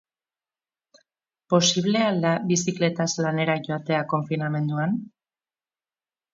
Posible 1.53 2.01
al 2.07 2.17
da 2.25 2.33
bizikletaz 2.53 3.07
lanera 3.27 3.59
joatea 3.69 4.03
konfinamenduan? 4.17 5.01